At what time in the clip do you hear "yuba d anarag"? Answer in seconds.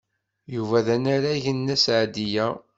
0.55-1.43